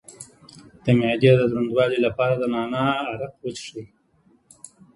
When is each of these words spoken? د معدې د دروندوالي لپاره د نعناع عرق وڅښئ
د 0.83 0.85
معدې 0.99 1.31
د 1.37 1.41
دروندوالي 1.51 1.99
لپاره 2.05 2.33
د 2.37 2.43
نعناع 2.53 2.95
عرق 3.09 3.33
وڅښئ 3.43 3.85